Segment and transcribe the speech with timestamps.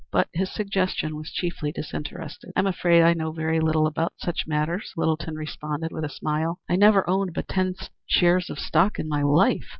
[0.11, 2.53] But his suggestion was chiefly disinterested.
[2.55, 6.59] "I'm afraid I know very little about such matters," Littleton responded with a smile.
[6.67, 7.75] "I never owned but ten
[8.07, 9.69] shares of stock in my life."